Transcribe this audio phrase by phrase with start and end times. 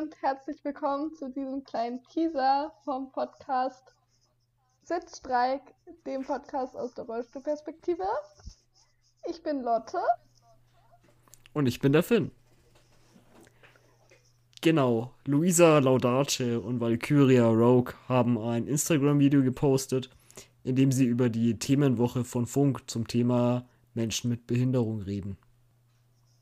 [0.00, 3.92] Und herzlich willkommen zu diesem kleinen Teaser vom Podcast
[4.82, 5.60] Sitzstreik,
[6.06, 8.04] dem Podcast aus der Rollstuhlperspektive.
[9.28, 9.98] Ich bin Lotte.
[11.52, 12.30] Und ich bin der Finn.
[14.62, 20.08] Genau, Luisa Laudace und Valkyria Rogue haben ein Instagram-Video gepostet,
[20.64, 25.36] in dem sie über die Themenwoche von Funk zum Thema Menschen mit Behinderung reden.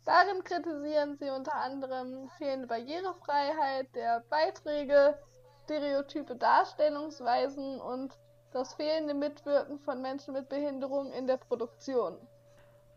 [0.08, 5.18] Darin kritisieren sie unter anderem fehlende Barrierefreiheit der Beiträge,
[5.64, 8.16] stereotype Darstellungsweisen und
[8.54, 12.14] das fehlende Mitwirken von Menschen mit Behinderung in der Produktion.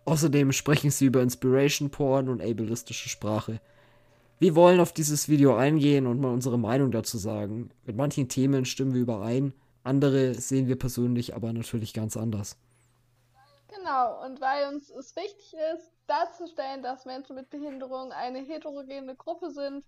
[0.05, 3.59] Außerdem sprechen sie über Inspiration Porn und ableistische Sprache.
[4.39, 7.71] Wir wollen auf dieses Video eingehen und mal unsere Meinung dazu sagen.
[7.85, 12.55] Mit manchen Themen stimmen wir überein, andere sehen wir persönlich aber natürlich ganz anders.
[13.73, 19.49] Genau, und weil uns es wichtig ist, darzustellen, dass Menschen mit Behinderung eine heterogene Gruppe
[19.49, 19.85] sind,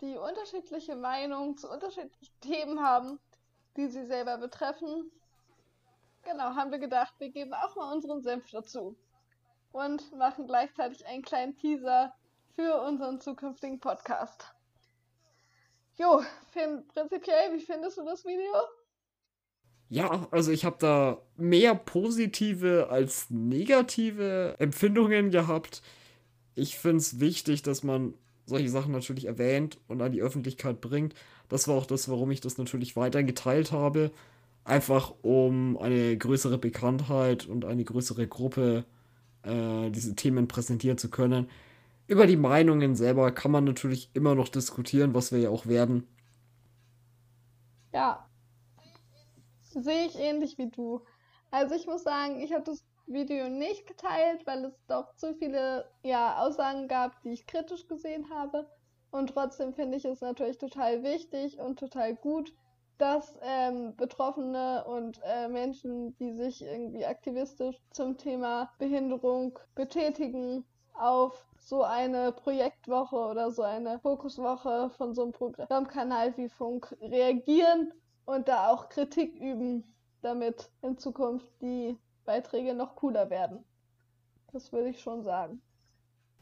[0.00, 3.18] die unterschiedliche Meinungen zu unterschiedlichen Themen haben,
[3.76, 5.10] die sie selber betreffen,
[6.22, 8.96] genau, haben wir gedacht, wir geben auch mal unseren Senf dazu
[9.72, 12.14] und machen gleichzeitig einen kleinen Teaser
[12.54, 14.54] für unseren zukünftigen Podcast.
[15.96, 18.52] Jo, prinzipiell, wie findest du das Video?
[19.88, 25.82] Ja, also ich habe da mehr positive als negative Empfindungen gehabt.
[26.54, 28.14] Ich finde es wichtig, dass man
[28.46, 31.14] solche Sachen natürlich erwähnt und an die Öffentlichkeit bringt.
[31.48, 34.10] Das war auch das, warum ich das natürlich weiter geteilt habe.
[34.64, 38.84] Einfach um eine größere Bekanntheit und eine größere Gruppe
[39.42, 41.48] äh, diese Themen präsentieren zu können.
[42.06, 46.06] Über die Meinungen selber kann man natürlich immer noch diskutieren, was wir ja auch werden.
[47.92, 48.26] Ja,
[49.74, 51.02] sehe ich ähnlich wie du.
[51.50, 55.88] Also ich muss sagen, ich habe das Video nicht geteilt, weil es doch zu viele
[56.02, 58.68] ja, Aussagen gab, die ich kritisch gesehen habe.
[59.10, 62.52] Und trotzdem finde ich es natürlich total wichtig und total gut,
[62.98, 70.64] dass ähm, Betroffene und äh, Menschen, die sich irgendwie aktivistisch zum Thema Behinderung betätigen,
[70.94, 77.92] auf so eine Projektwoche oder so eine Fokuswoche von so einem Programmkanal wie Funk reagieren
[78.26, 79.84] und da auch Kritik üben,
[80.22, 83.64] damit in Zukunft die Beiträge noch cooler werden.
[84.52, 85.60] Das würde ich schon sagen.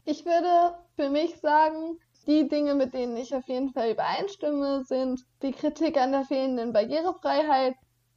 [0.05, 5.25] Ich würde für mich sagen, die Dinge, mit denen ich auf jeden Fall übereinstimme, sind
[5.41, 7.75] die Kritik an der fehlenden Barrierefreiheit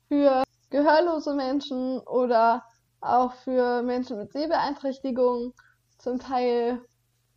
[0.08, 2.64] für gehörlose Menschen oder
[3.00, 5.52] auch für Menschen mit Sehbeeinträchtigungen
[5.98, 6.80] zum Teil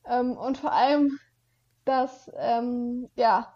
[0.05, 1.19] ähm, und vor allem,
[1.85, 3.53] dass ähm, ja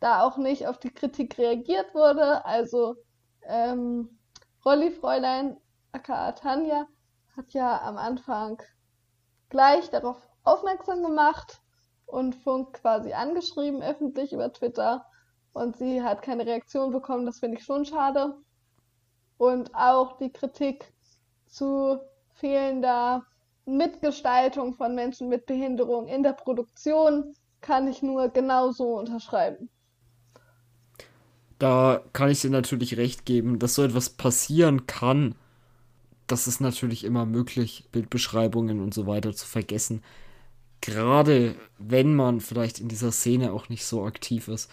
[0.00, 2.44] da auch nicht auf die Kritik reagiert wurde.
[2.44, 2.96] Also
[3.42, 4.18] ähm,
[4.64, 5.56] Rolli Fräulein,
[5.92, 6.86] aka Tanja,
[7.36, 8.62] hat ja am Anfang
[9.48, 11.60] gleich darauf aufmerksam gemacht
[12.06, 15.06] und Funk quasi angeschrieben, öffentlich über Twitter.
[15.52, 18.36] Und sie hat keine Reaktion bekommen, das finde ich schon schade.
[19.38, 20.92] Und auch die Kritik
[21.46, 21.98] zu
[22.34, 23.24] fehlender
[23.64, 29.70] Mitgestaltung von Menschen mit Behinderung in der Produktion kann ich nur genauso unterschreiben.
[31.58, 35.34] Da kann ich dir natürlich recht geben, dass so etwas passieren kann.
[36.26, 40.02] Das ist natürlich immer möglich, Bildbeschreibungen und so weiter zu vergessen.
[40.80, 44.70] Gerade wenn man vielleicht in dieser Szene auch nicht so aktiv ist.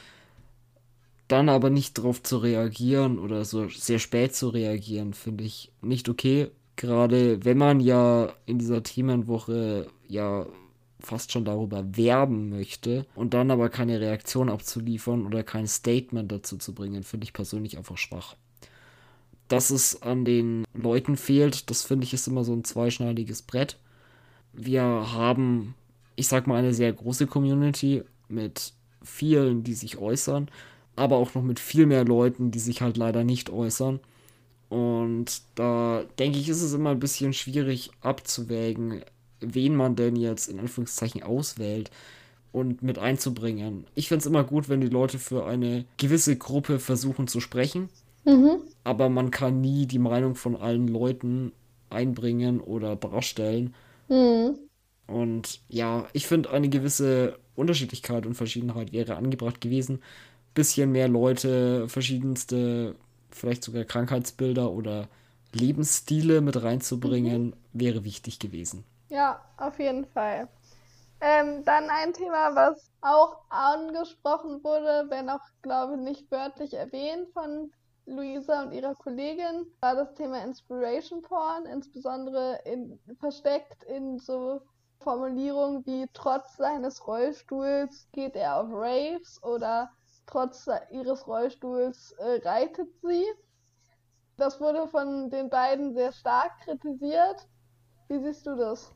[1.30, 6.10] Dann aber nicht darauf zu reagieren oder so sehr spät zu reagieren, finde ich nicht
[6.10, 10.46] okay gerade wenn man ja in dieser Themenwoche ja
[11.03, 16.58] fast schon darüber werben möchte und dann aber keine Reaktion abzuliefern oder kein Statement dazu
[16.58, 18.36] zu bringen, finde ich persönlich einfach schwach.
[19.47, 23.78] Dass es an den Leuten fehlt, das finde ich ist immer so ein zweischneidiges Brett.
[24.53, 25.75] Wir haben,
[26.16, 28.73] ich sag mal, eine sehr große Community mit
[29.03, 30.50] vielen, die sich äußern,
[30.96, 34.00] aber auch noch mit viel mehr Leuten, die sich halt leider nicht äußern.
[34.70, 39.03] Und da denke ich, ist es immer ein bisschen schwierig abzuwägen,
[39.45, 41.91] wen man denn jetzt in Anführungszeichen auswählt
[42.51, 43.85] und mit einzubringen.
[43.95, 47.90] Ich finde es immer gut, wenn die Leute für eine gewisse Gruppe versuchen zu sprechen.
[48.25, 48.61] Mhm.
[48.84, 51.51] Aber man kann nie die Meinung von allen Leuten
[51.90, 53.73] einbringen oder darstellen.
[54.07, 54.59] Mhm.
[55.07, 59.99] Und ja, ich finde, eine gewisse Unterschiedlichkeit und Verschiedenheit wäre angebracht gewesen.
[60.53, 62.95] Bisschen mehr Leute, verschiedenste
[63.31, 65.09] vielleicht sogar Krankheitsbilder oder
[65.51, 67.53] Lebensstile mit reinzubringen, mhm.
[67.73, 68.84] wäre wichtig gewesen.
[69.14, 70.50] Ja, auf jeden Fall.
[71.22, 77.30] Ähm, dann ein Thema, was auch angesprochen wurde, wenn auch, glaube ich, nicht wörtlich erwähnt
[77.32, 77.72] von
[78.08, 84.62] Luisa und ihrer Kollegin, war das Thema Inspiration Porn, insbesondere in, versteckt in so
[85.02, 89.92] Formulierungen wie trotz seines Rollstuhls geht er auf Raves oder
[90.26, 93.26] trotz ihres Rollstuhls äh, reitet sie.
[94.38, 97.48] Das wurde von den beiden sehr stark kritisiert.
[98.08, 98.92] Wie siehst du das?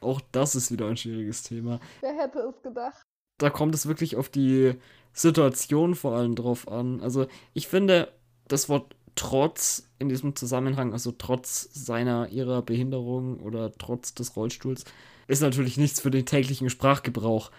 [0.00, 1.80] Auch das ist wieder ein schwieriges Thema.
[2.00, 3.02] Wer hätte es gedacht?
[3.38, 4.74] Da kommt es wirklich auf die
[5.12, 7.00] Situation vor allem drauf an.
[7.00, 8.12] Also ich finde,
[8.48, 14.84] das Wort trotz in diesem Zusammenhang, also trotz seiner, ihrer Behinderung oder trotz des Rollstuhls,
[15.26, 17.50] ist natürlich nichts für den täglichen Sprachgebrauch.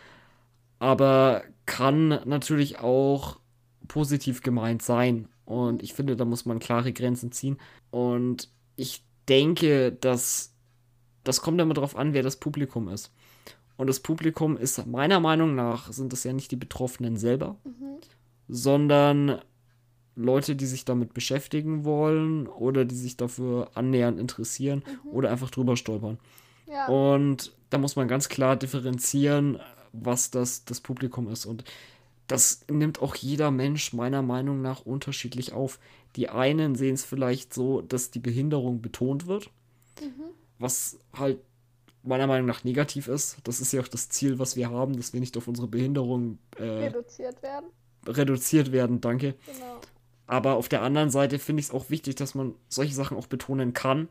[0.79, 3.39] Aber kann natürlich auch
[3.88, 5.27] positiv gemeint sein.
[5.45, 7.57] Und ich finde, da muss man klare Grenzen ziehen.
[7.91, 10.50] Und ich denke, dass
[11.23, 13.12] das kommt immer darauf an, wer das Publikum ist.
[13.77, 17.97] Und das Publikum ist meiner Meinung nach, sind das ja nicht die Betroffenen selber, mhm.
[18.47, 19.41] sondern
[20.15, 25.09] Leute, die sich damit beschäftigen wollen oder die sich dafür annähernd interessieren mhm.
[25.12, 26.19] oder einfach drüber stolpern.
[26.68, 26.88] Ja.
[26.88, 29.59] Und da muss man ganz klar differenzieren,
[29.94, 31.45] was das, das Publikum ist.
[31.45, 31.63] Und
[32.27, 35.79] das nimmt auch jeder Mensch meiner Meinung nach unterschiedlich auf.
[36.15, 39.50] Die einen sehen es vielleicht so, dass die Behinderung betont wird,
[40.01, 40.31] mhm.
[40.62, 41.40] Was halt
[42.04, 43.38] meiner Meinung nach negativ ist.
[43.44, 46.40] Das ist ja auch das Ziel, was wir haben, dass wir nicht auf unsere Behinderung
[46.58, 47.68] äh, reduziert werden.
[48.08, 49.36] Reduziert werden, danke.
[49.46, 49.80] Genau.
[50.25, 53.28] Aber auf der anderen Seite finde ich es auch wichtig, dass man solche Sachen auch
[53.28, 54.08] betonen kann,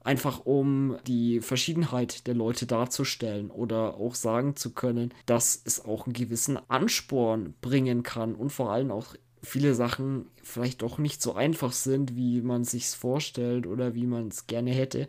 [0.00, 6.06] einfach um die Verschiedenheit der Leute darzustellen oder auch sagen zu können, dass es auch
[6.06, 11.34] einen gewissen Ansporn bringen kann und vor allem auch viele Sachen vielleicht doch nicht so
[11.34, 15.08] einfach sind, wie man sich vorstellt oder wie man es gerne hätte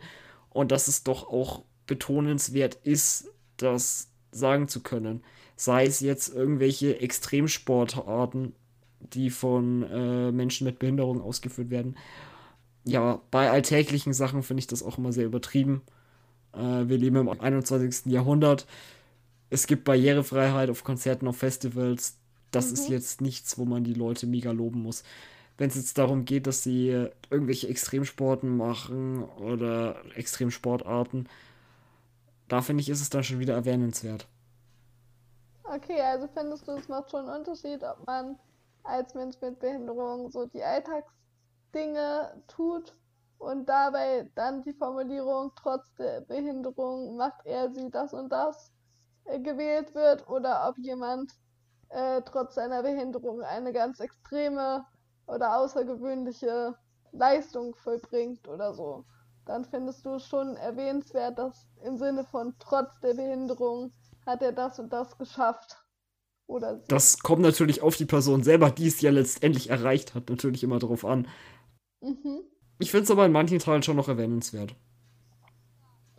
[0.56, 5.22] und dass es doch auch betonenswert ist, das sagen zu können.
[5.56, 8.54] Sei es jetzt irgendwelche Extremsportarten,
[9.00, 11.96] die von äh, Menschen mit Behinderung ausgeführt werden
[12.86, 15.82] ja, bei alltäglichen Sachen finde ich das auch immer sehr übertrieben.
[16.54, 18.06] Äh, wir leben im 21.
[18.06, 18.66] Jahrhundert.
[19.50, 22.16] Es gibt Barrierefreiheit auf Konzerten, auf Festivals.
[22.52, 22.74] Das mhm.
[22.74, 25.02] ist jetzt nichts, wo man die Leute mega loben muss.
[25.58, 31.28] Wenn es jetzt darum geht, dass sie irgendwelche Extremsporten machen oder Extremsportarten,
[32.48, 34.28] da finde ich, ist es dann schon wieder erwähnenswert.
[35.64, 38.38] Okay, also findest du, es macht schon einen Unterschied, ob man
[38.84, 41.12] als Mensch mit Behinderung so die Alltags
[41.74, 42.96] Dinge tut
[43.38, 48.72] und dabei dann die Formulierung trotz der Behinderung macht er sie das und das
[49.24, 51.32] äh, gewählt wird oder ob jemand
[51.90, 54.86] äh, trotz seiner Behinderung eine ganz extreme
[55.26, 56.74] oder außergewöhnliche
[57.12, 59.04] Leistung vollbringt oder so.
[59.44, 63.92] Dann findest du schon erwähnenswert, dass im Sinne von trotz der Behinderung
[64.26, 65.82] hat er das und das geschafft.
[66.48, 70.62] Oder das kommt natürlich auf die Person selber, die es ja letztendlich erreicht hat, natürlich
[70.62, 71.26] immer darauf an.
[72.00, 72.42] Mhm.
[72.78, 74.74] Ich finde es aber in manchen Teilen schon noch erwähnenswert.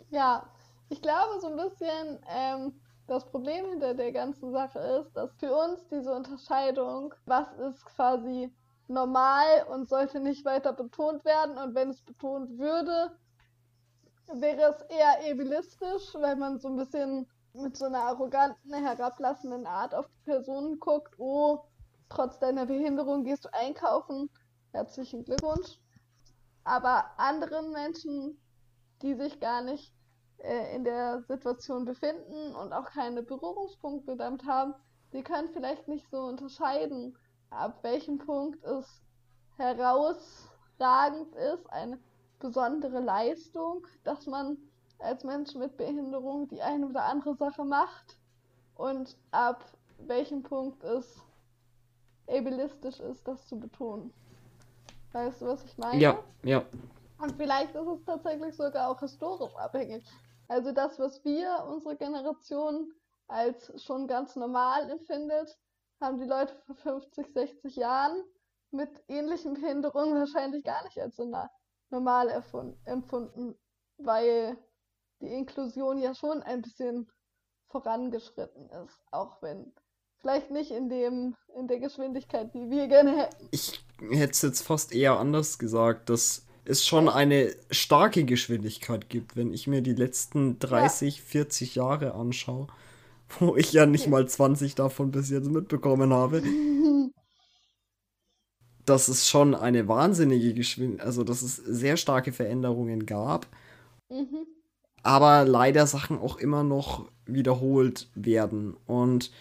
[0.09, 0.49] Ja,
[0.89, 2.73] ich glaube so ein bisschen, ähm,
[3.07, 8.51] das Problem hinter der ganzen Sache ist, dass für uns diese Unterscheidung, was ist quasi
[8.87, 11.57] normal und sollte nicht weiter betont werden.
[11.57, 13.17] Und wenn es betont würde,
[14.33, 19.95] wäre es eher ableistisch, weil man so ein bisschen mit so einer arroganten, herablassenden Art
[19.95, 21.63] auf die Personen guckt, oh,
[22.09, 24.29] trotz deiner Behinderung gehst du einkaufen.
[24.71, 25.79] Herzlichen Glückwunsch.
[26.63, 28.39] Aber anderen Menschen,
[29.01, 29.93] die sich gar nicht
[30.39, 34.75] äh, in der Situation befinden und auch keine Berührungspunkte damit haben,
[35.13, 37.17] die können vielleicht nicht so unterscheiden,
[37.49, 39.01] ab welchem Punkt es
[39.57, 41.99] herausragend ist, eine
[42.39, 44.57] besondere Leistung, dass man
[44.99, 48.17] als Mensch mit Behinderung die eine oder andere Sache macht
[48.75, 49.63] und ab
[49.99, 51.23] welchem Punkt es
[52.27, 54.13] ableistisch ist, das zu betonen.
[55.13, 55.99] Weißt du, was ich meine?
[55.99, 56.63] Ja, ja.
[57.19, 60.03] Und vielleicht ist es tatsächlich sogar auch historisch abhängig.
[60.47, 62.91] Also das, was wir, unsere Generation,
[63.27, 65.57] als schon ganz normal empfindet,
[66.01, 68.23] haben die Leute vor 50, 60 Jahren
[68.71, 71.31] mit ähnlichen Behinderungen wahrscheinlich gar nicht als so
[71.89, 72.43] normal
[72.85, 73.55] empfunden,
[73.97, 74.57] weil
[75.21, 77.09] die Inklusion ja schon ein bisschen
[77.69, 79.73] vorangeschritten ist, auch wenn
[80.19, 83.47] Vielleicht nicht in dem, in der Geschwindigkeit, die wir gerne hätten.
[83.51, 89.35] Ich hätte es jetzt fast eher anders gesagt, dass es schon eine starke Geschwindigkeit gibt,
[89.35, 91.23] wenn ich mir die letzten 30, ja.
[91.23, 92.67] 40 Jahre anschaue,
[93.39, 96.41] wo ich ja nicht mal 20 davon bis jetzt mitbekommen habe.
[98.85, 103.45] dass es schon eine wahnsinnige Geschwindigkeit, also dass es sehr starke Veränderungen gab.
[104.09, 104.47] Mhm.
[105.03, 108.75] Aber leider Sachen auch immer noch wiederholt werden.
[108.85, 109.31] Und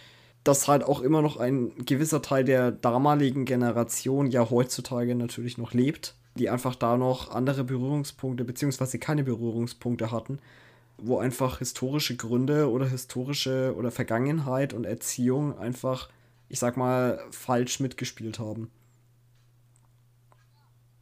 [0.43, 5.73] dass halt auch immer noch ein gewisser Teil der damaligen Generation ja heutzutage natürlich noch
[5.73, 10.39] lebt, die einfach da noch andere Berührungspunkte beziehungsweise keine Berührungspunkte hatten.
[10.97, 16.09] Wo einfach historische Gründe oder historische oder Vergangenheit und Erziehung einfach,
[16.49, 18.71] ich sag mal, falsch mitgespielt haben.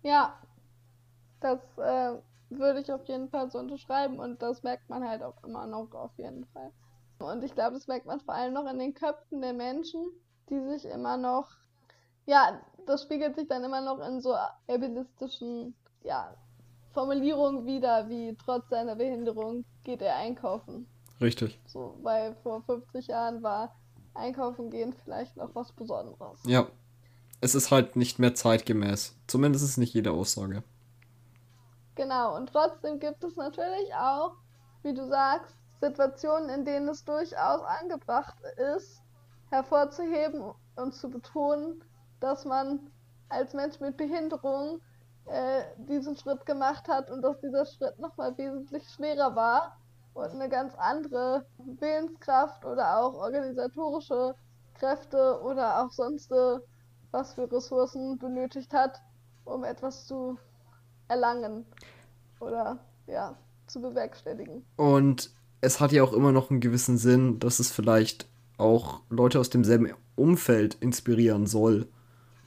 [0.03, 0.37] Ja,
[1.39, 2.13] das äh,
[2.49, 5.93] würde ich auf jeden Fall so unterschreiben und das merkt man halt auch immer noch
[5.93, 6.71] auf jeden Fall.
[7.19, 10.05] Und ich glaube, das merkt man vor allem noch in den Köpfen der Menschen,
[10.49, 11.49] die sich immer noch,
[12.25, 14.35] ja, das spiegelt sich dann immer noch in so
[14.67, 15.73] ableistischen,
[16.03, 16.35] ja,
[16.95, 20.87] Formulierungen wieder, wie trotz seiner Behinderung geht er einkaufen.
[21.21, 21.59] Richtig.
[21.67, 23.75] So, weil vor 50 Jahren war
[24.15, 26.39] einkaufen gehen vielleicht noch was Besonderes.
[26.47, 26.67] Ja.
[27.41, 29.13] Es ist halt nicht mehr zeitgemäß.
[29.27, 30.63] Zumindest ist nicht jede Aussage.
[31.95, 34.31] Genau, und trotzdem gibt es natürlich auch,
[34.81, 38.37] wie du sagst, Situationen, in denen es durchaus angebracht
[38.75, 39.01] ist,
[39.49, 41.83] hervorzuheben und zu betonen,
[42.21, 42.89] dass man
[43.29, 44.81] als Mensch mit Behinderung
[45.27, 49.77] äh, diesen Schritt gemacht hat und dass dieser Schritt nochmal wesentlich schwerer war
[50.13, 54.35] und eine ganz andere Willenskraft oder auch organisatorische
[54.75, 56.31] Kräfte oder auch sonst
[57.11, 59.01] was für Ressourcen benötigt hat,
[59.45, 60.37] um etwas zu
[61.07, 61.65] erlangen
[62.39, 64.65] oder ja, zu bewerkstelligen.
[64.75, 68.27] Und es hat ja auch immer noch einen gewissen Sinn, dass es vielleicht
[68.57, 71.87] auch Leute aus demselben Umfeld inspirieren soll.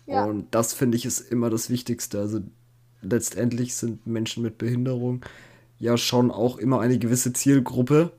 [0.06, 0.24] Ja.
[0.24, 2.18] Und das finde ich ist immer das Wichtigste.
[2.18, 2.40] Also
[3.02, 5.24] letztendlich sind Menschen mit Behinderung
[5.78, 8.12] ja schon auch immer eine gewisse Zielgruppe,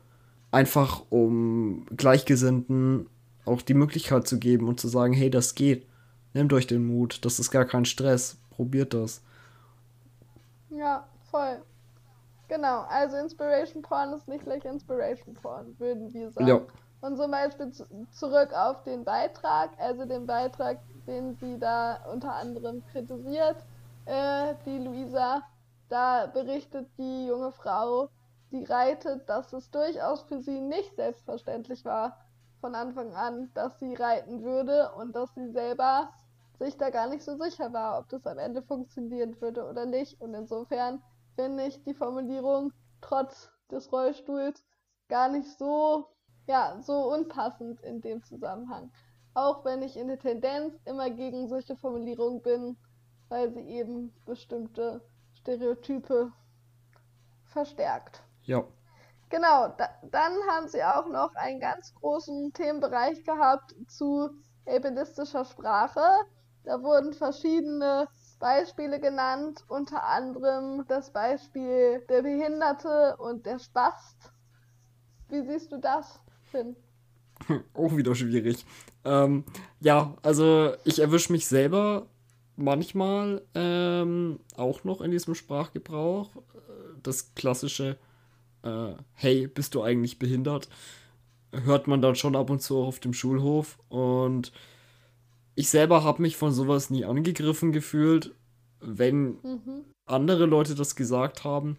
[0.52, 3.08] einfach um Gleichgesinnten
[3.46, 5.88] auch die Möglichkeit zu geben und zu sagen, hey, das geht.
[6.34, 9.22] Nehmt euch den Mut, das ist gar kein Stress, probiert das.
[10.70, 11.62] Ja, voll.
[12.48, 16.48] Genau, also Inspiration Porn ist nicht gleich Inspiration Porn, würden wir sagen.
[16.48, 16.62] Ja.
[17.02, 17.72] Und zum Beispiel
[18.12, 23.58] zurück auf den Beitrag, also den Beitrag, den sie da unter anderem kritisiert,
[24.10, 25.44] äh, die Luisa,
[25.88, 28.10] da berichtet die junge Frau,
[28.52, 32.18] die reitet, dass es durchaus für sie nicht selbstverständlich war
[32.60, 36.12] von Anfang an, dass sie reiten würde und dass sie selber
[36.58, 40.20] sich da gar nicht so sicher war, ob das am Ende funktionieren würde oder nicht.
[40.20, 41.02] Und insofern
[41.36, 44.66] finde ich die Formulierung trotz des Rollstuhls
[45.08, 46.08] gar nicht so,
[46.48, 48.92] ja, so unpassend in dem Zusammenhang.
[49.36, 52.78] Auch wenn ich in der Tendenz immer gegen solche Formulierungen bin,
[53.30, 55.02] weil sie eben bestimmte
[55.36, 56.32] Stereotype
[57.46, 58.22] verstärkt.
[58.44, 58.64] Ja.
[59.30, 64.30] Genau, da, dann haben sie auch noch einen ganz großen Themenbereich gehabt zu
[64.66, 66.02] ableistischer Sprache.
[66.64, 68.08] Da wurden verschiedene
[68.40, 74.32] Beispiele genannt, unter anderem das Beispiel der Behinderte und der Spast.
[75.30, 76.20] Wie siehst du das,
[76.52, 76.76] Finn?
[77.74, 78.66] Auch wieder schwierig.
[79.06, 79.46] Ähm,
[79.80, 82.08] ja, also ich erwische mich selber
[82.60, 86.30] manchmal ähm, auch noch in diesem Sprachgebrauch.
[87.02, 87.98] Das klassische
[88.64, 90.70] äh, Hey, bist du eigentlich behindert?
[91.52, 93.80] Hört man dann schon ab und zu auch auf dem Schulhof.
[93.90, 94.52] Und
[95.56, 98.36] ich selber habe mich von sowas nie angegriffen gefühlt,
[98.82, 99.86] wenn mhm.
[100.06, 101.78] andere Leute das gesagt haben,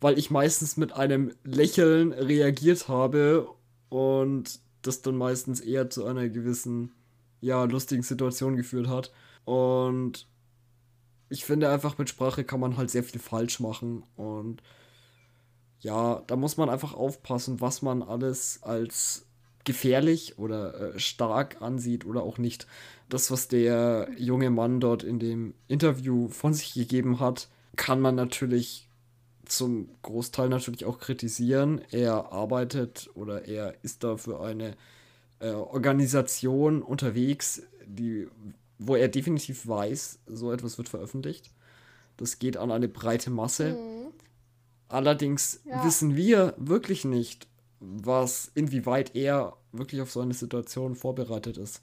[0.00, 3.48] weil ich meistens mit einem Lächeln reagiert habe
[3.88, 6.92] und das dann meistens eher zu einer gewissen,
[7.40, 9.12] ja, lustigen Situation geführt hat.
[9.44, 10.26] Und
[11.28, 14.04] ich finde einfach, mit Sprache kann man halt sehr viel falsch machen.
[14.16, 14.62] Und
[15.80, 19.26] ja, da muss man einfach aufpassen, was man alles als
[19.64, 22.66] gefährlich oder äh, stark ansieht oder auch nicht.
[23.08, 28.14] Das, was der junge Mann dort in dem Interview von sich gegeben hat, kann man
[28.14, 28.88] natürlich
[29.44, 31.80] zum Großteil natürlich auch kritisieren.
[31.90, 34.76] Er arbeitet oder er ist da für eine
[35.40, 38.28] äh, Organisation unterwegs, die
[38.86, 41.50] wo er definitiv weiß, so etwas wird veröffentlicht.
[42.16, 43.72] Das geht an eine breite Masse.
[43.72, 44.12] Mhm.
[44.88, 45.84] Allerdings ja.
[45.84, 47.48] wissen wir wirklich nicht,
[47.80, 51.82] was, inwieweit er wirklich auf so eine Situation vorbereitet ist.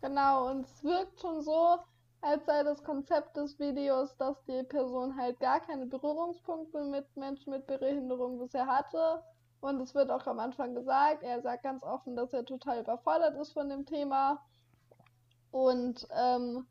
[0.00, 1.78] Genau, und es wirkt schon so,
[2.20, 7.50] als sei das Konzept des Videos, dass die Person halt gar keine Berührungspunkte mit Menschen
[7.50, 9.22] mit Behinderung bisher hatte.
[9.60, 13.36] Und es wird auch am Anfang gesagt, er sagt ganz offen, dass er total überfordert
[13.40, 14.40] ist von dem Thema
[15.50, 16.66] und ähm,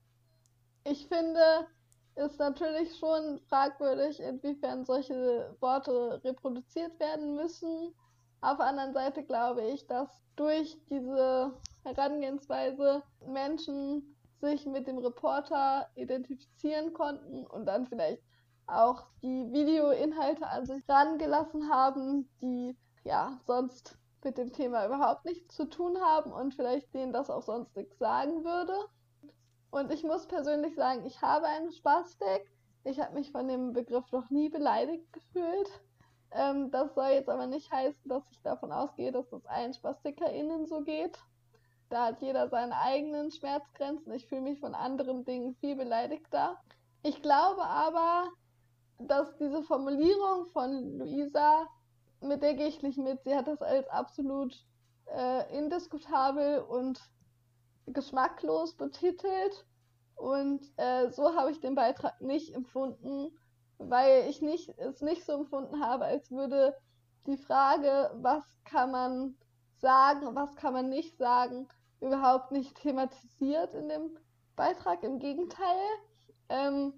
[0.84, 1.68] ich finde,
[2.16, 7.94] ist natürlich schon fragwürdig, inwiefern solche Worte reproduziert werden müssen.
[8.42, 11.54] Auf der anderen Seite glaube ich, dass durch diese
[11.84, 18.22] Herangehensweise Menschen sich mit dem Reporter identifizieren konnten und dann vielleicht
[18.68, 25.56] auch die Videoinhalte an sich rangelassen haben, die ja sonst mit dem Thema überhaupt nichts
[25.56, 28.74] zu tun haben und vielleicht denen das auch sonst nichts sagen würde.
[29.72, 32.52] Und ich muss persönlich sagen, ich habe einen Spastik.
[32.84, 35.70] Ich habe mich von dem Begriff noch nie beleidigt gefühlt.
[36.32, 40.66] Ähm, das soll jetzt aber nicht heißen, dass ich davon ausgehe, dass das allen SpastikerInnen
[40.66, 41.18] so geht.
[41.90, 44.12] Da hat jeder seine eigenen Schmerzgrenzen.
[44.12, 46.58] Ich fühle mich von anderen Dingen viel beleidigter.
[47.02, 48.28] Ich glaube aber,
[49.00, 51.66] dass diese Formulierung von Luisa,
[52.22, 53.24] mit der gehe ich nicht mit.
[53.24, 54.66] Sie hat das als absolut
[55.06, 57.02] äh, indiskutabel und
[57.88, 59.66] geschmacklos betitelt.
[60.16, 63.38] Und äh, so habe ich den Beitrag nicht empfunden,
[63.78, 66.76] weil ich nicht, es nicht so empfunden habe, als würde
[67.28, 69.38] die Frage, was kann man
[69.76, 71.68] sagen, was kann man nicht sagen,
[72.00, 74.18] überhaupt nicht thematisiert in dem
[74.56, 75.04] Beitrag.
[75.04, 75.86] Im Gegenteil.
[76.50, 76.94] Ähm,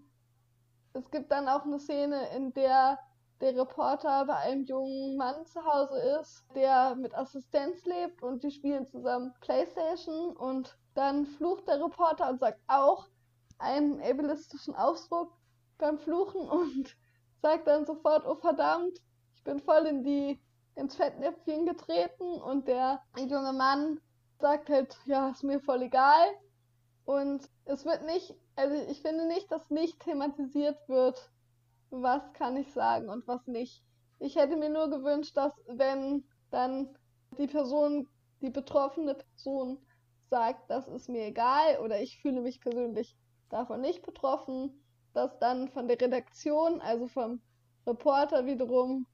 [0.94, 3.00] es gibt dann auch eine Szene, in der
[3.42, 8.52] der Reporter bei einem jungen Mann zu Hause ist, der mit Assistenz lebt und die
[8.52, 13.08] spielen zusammen Playstation und dann flucht der Reporter und sagt auch
[13.58, 15.32] einen ableistischen Ausdruck
[15.78, 16.98] beim Fluchen und
[17.42, 19.00] sagt dann sofort, oh verdammt,
[19.36, 20.40] ich bin voll in die
[20.76, 24.00] ins Fettnäpfchen getreten und der junge Mann
[24.40, 26.28] sagt halt, ja, ist mir voll egal.
[27.06, 31.32] Und es wird nicht, also ich finde nicht, dass nicht thematisiert wird,
[31.92, 33.84] was kann ich sagen und was nicht.
[34.20, 36.90] Ich hätte mir nur gewünscht, dass wenn dann
[37.38, 38.08] die Person,
[38.42, 39.80] die betroffene Person
[40.30, 43.18] sagt, das ist mir egal oder ich fühle mich persönlich
[43.50, 47.42] davon nicht betroffen, dass dann von der Redaktion, also vom
[47.88, 49.08] Reporter wiederum,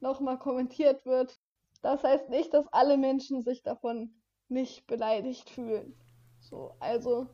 [0.00, 1.38] nochmal kommentiert wird.
[1.82, 4.14] Das heißt nicht, dass alle Menschen sich davon
[4.48, 5.94] nicht beleidigt fühlen.
[6.40, 7.28] So, also,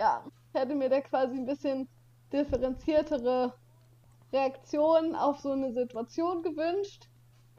[0.00, 1.88] ja, hätte mir da quasi ein bisschen
[2.32, 3.54] differenziertere
[4.34, 7.08] Reaktionen auf so eine Situation gewünscht,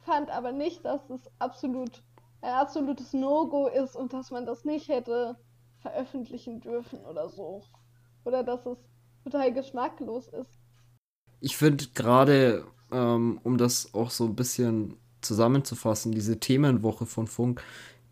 [0.03, 2.03] fand aber nicht, dass es absolut
[2.41, 5.35] ein absolutes No-Go ist und dass man das nicht hätte
[5.79, 7.63] veröffentlichen dürfen oder so.
[8.23, 8.77] Oder dass es
[9.23, 10.59] total geschmacklos ist.
[11.39, 17.63] Ich finde gerade, ähm, um das auch so ein bisschen zusammenzufassen, diese Themenwoche von Funk,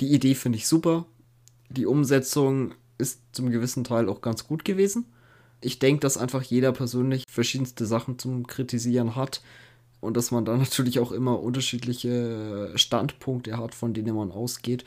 [0.01, 1.05] die Idee finde ich super.
[1.69, 5.13] Die Umsetzung ist zum gewissen Teil auch ganz gut gewesen.
[5.63, 9.41] Ich denke, dass einfach jeder persönlich verschiedenste Sachen zum Kritisieren hat
[10.01, 14.83] und dass man dann natürlich auch immer unterschiedliche Standpunkte hat, von denen man ausgeht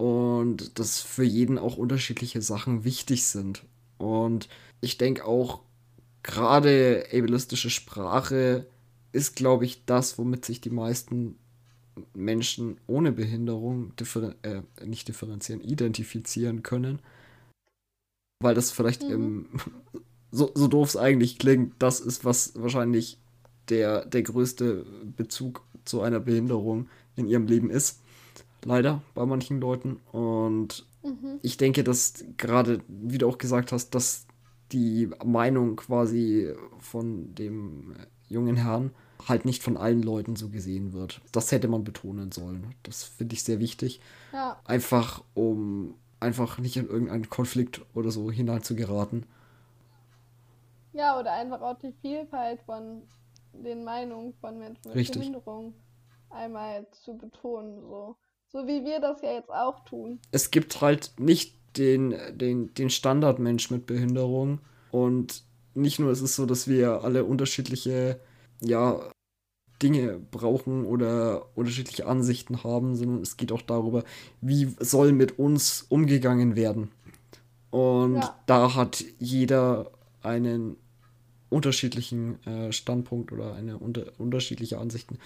[0.00, 3.64] und dass für jeden auch unterschiedliche Sachen wichtig sind.
[3.98, 4.48] Und
[4.80, 5.60] ich denke auch,
[6.22, 8.66] gerade ableistische Sprache
[9.12, 11.36] ist, glaube ich, das, womit sich die meisten
[12.14, 17.00] Menschen ohne Behinderung differ äh, nicht differenzieren, identifizieren können.
[18.40, 19.10] Weil das vielleicht mhm.
[19.10, 19.46] im,
[20.30, 23.18] so, so doof es eigentlich klingt, das ist, was wahrscheinlich
[23.68, 24.84] der, der größte
[25.16, 28.00] Bezug zu einer Behinderung in ihrem Leben ist
[28.64, 30.00] leider bei manchen Leuten.
[30.12, 31.38] Und mhm.
[31.42, 34.26] ich denke, dass gerade, wie du auch gesagt hast, dass
[34.72, 37.94] die Meinung quasi von dem
[38.28, 38.92] jungen Herrn
[39.26, 41.20] halt nicht von allen Leuten so gesehen wird.
[41.32, 42.74] Das hätte man betonen sollen.
[42.84, 44.00] Das finde ich sehr wichtig.
[44.32, 44.60] Ja.
[44.64, 49.26] Einfach, um einfach nicht in irgendeinen Konflikt oder so hinein zu geraten.
[50.92, 53.02] Ja, oder einfach auch die Vielfalt von
[53.52, 55.18] den Meinungen von Menschen mit Richtig.
[55.18, 55.74] Behinderung
[56.30, 57.80] einmal zu betonen.
[57.80, 58.16] So.
[58.48, 60.20] So wie wir das ja jetzt auch tun.
[60.32, 64.60] Es gibt halt nicht den, den, den Standardmensch mit Behinderung.
[64.90, 68.20] Und nicht nur ist es so, dass wir alle unterschiedliche,
[68.60, 69.00] ja,
[69.82, 74.04] Dinge brauchen oder unterschiedliche Ansichten haben, sondern es geht auch darüber,
[74.40, 76.90] wie soll mit uns umgegangen werden.
[77.70, 78.38] Und ja.
[78.46, 79.90] da hat jeder
[80.22, 80.76] einen
[81.48, 85.18] unterschiedlichen äh, Standpunkt oder eine unter unterschiedliche Ansichten.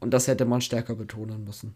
[0.00, 1.74] Und das hätte man stärker betonen müssen.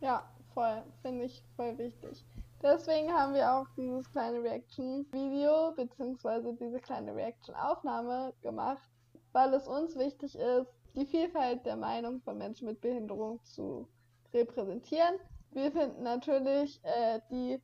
[0.00, 0.82] Ja, voll.
[1.02, 2.24] Finde ich voll wichtig.
[2.62, 8.88] Deswegen haben wir auch dieses kleine Reaction-Video beziehungsweise diese kleine Reaction-Aufnahme gemacht,
[9.32, 13.88] weil es uns wichtig ist, die Vielfalt der Meinung von Menschen mit Behinderung zu
[14.32, 15.14] repräsentieren.
[15.50, 17.60] Wir finden natürlich äh, die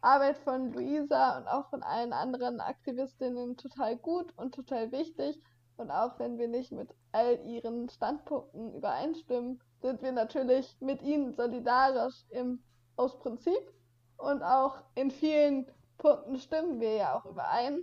[0.00, 5.40] Arbeit von Luisa und auch von allen anderen Aktivistinnen total gut und total wichtig.
[5.76, 11.34] Und auch wenn wir nicht mit all ihren Standpunkten übereinstimmen, sind wir natürlich mit ihnen
[11.34, 12.62] solidarisch im,
[12.96, 13.72] aus Prinzip
[14.16, 17.80] und auch in vielen Punkten stimmen wir ja auch überein.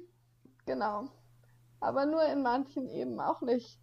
[0.65, 1.07] Genau.
[1.79, 3.79] Aber nur in manchen eben auch nicht.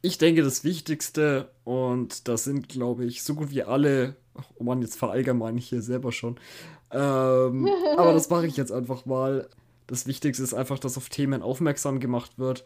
[0.00, 4.16] Ich denke, das Wichtigste, und das sind, glaube ich, so gut wie alle,
[4.58, 6.38] oh man, jetzt verallgemeine ich hier selber schon,
[6.90, 9.48] ähm, aber das mache ich jetzt einfach mal.
[9.86, 12.64] Das Wichtigste ist einfach, dass auf Themen aufmerksam gemacht wird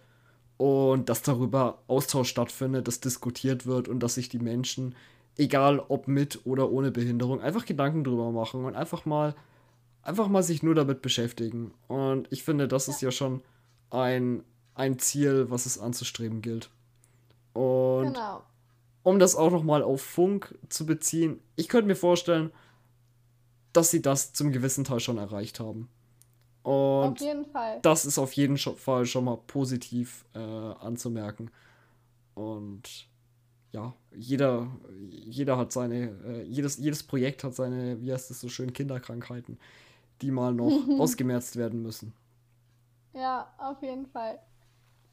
[0.57, 4.95] und dass darüber Austausch stattfindet, dass diskutiert wird und dass sich die Menschen,
[5.37, 9.35] egal ob mit oder ohne Behinderung, einfach Gedanken drüber machen und einfach mal,
[10.03, 11.73] einfach mal sich nur damit beschäftigen.
[11.89, 13.41] Und ich finde, das ist ja schon
[13.93, 14.43] ein,
[14.75, 16.71] ein Ziel, was es anzustreben gilt.
[17.53, 18.43] Und Genau.
[19.03, 22.51] um das auch nochmal auf Funk zu beziehen, ich könnte mir vorstellen,
[23.73, 25.89] dass sie das zum gewissen Teil schon erreicht haben.
[26.63, 27.81] Auf Und jeden Fall.
[27.83, 31.51] das ist auf jeden Fall schon mal positiv äh, anzumerken.
[32.35, 33.09] Und
[33.73, 34.69] ja, jeder,
[35.11, 39.59] jeder hat seine, äh, jedes, jedes Projekt hat seine, wie heißt es so schön, Kinderkrankheiten,
[40.21, 42.13] die mal noch ausgemerzt werden müssen.
[43.13, 44.41] Ja, auf jeden Fall.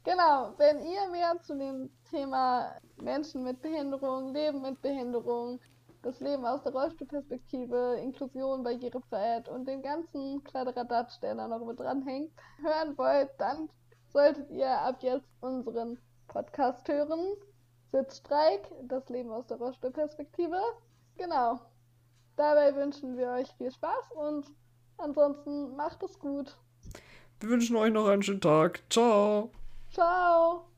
[0.04, 5.60] Genau, wenn ihr mehr zu dem Thema Menschen mit Behinderung, Leben mit Behinderung,
[6.02, 11.78] das Leben aus der Rollstuhlperspektive, Inklusion, Barrierefreiheit und den ganzen Kladderadatsch, der da noch mit
[11.78, 12.32] dranhängt,
[12.62, 13.68] hören wollt, dann
[14.08, 17.36] solltet ihr ab jetzt unseren Podcast hören.
[17.92, 20.58] Sitzstreik, das Leben aus der Rollstuhlperspektive.
[21.18, 21.60] Genau.
[22.36, 24.46] Dabei wünschen wir euch viel Spaß und
[24.96, 26.56] ansonsten macht es gut.
[27.40, 28.82] Wir wünschen euch noch einen schönen Tag.
[28.90, 29.50] Ciao.
[29.92, 30.69] Ciao!